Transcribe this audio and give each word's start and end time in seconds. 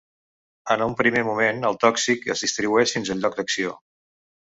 En 0.75 0.83
un 0.85 0.93
primer 1.01 1.21
moment 1.27 1.61
el 1.69 1.77
tòxic 1.83 2.25
es 2.35 2.41
distribueix 2.47 2.95
fins 2.97 3.13
al 3.17 3.23
lloc 3.27 3.37
d’acció. 3.41 3.75